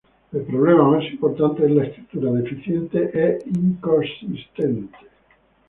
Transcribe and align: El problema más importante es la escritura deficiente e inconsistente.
El 0.33 0.41
problema 0.45 0.89
más 0.89 1.03
importante 1.11 1.63
es 1.63 1.69
la 1.69 1.83
escritura 1.83 2.31
deficiente 2.31 3.11
e 3.13 3.37
inconsistente. 3.47 4.97